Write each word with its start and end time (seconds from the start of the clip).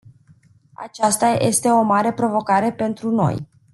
Aceasta 0.73 1.27
este 1.27 1.69
o 1.69 1.81
mare 1.81 2.13
provocare 2.13 2.71
pentru 2.71 3.09
noi. 3.11 3.47